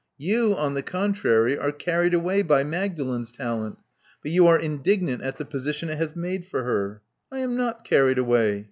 [0.17, 3.77] You, on the contrary, are carried away by Magdalen's talent;
[4.23, 7.55] but you are indig nant at the position it has made for her." I am
[7.55, 8.59] not carried away.